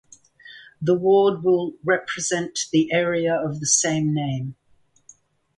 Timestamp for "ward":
0.95-1.43